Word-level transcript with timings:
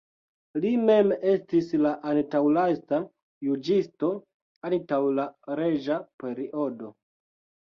Li 0.61 0.69
mem 0.85 1.11
estis 1.31 1.67
la 1.83 1.91
antaŭlasta 2.13 3.01
juĝisto 3.49 4.09
antaŭ 4.71 5.01
la 5.21 5.27
reĝa 5.61 6.01
periodo. 6.25 6.91